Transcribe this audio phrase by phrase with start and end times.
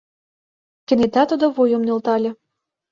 [0.87, 2.31] Кенета тудо вуйым нӧлтале.